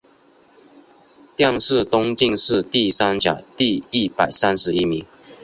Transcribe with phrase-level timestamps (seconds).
[1.35, 5.05] 殿试登进士第三甲第一百三十一名。